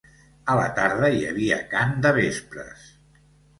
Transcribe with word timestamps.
A 0.53 0.55
la 0.59 0.63
tarda 0.79 1.11
hi 1.17 1.21
havia 1.33 1.61
cant 1.75 1.95
de 2.07 2.15
vespres. 2.19 2.91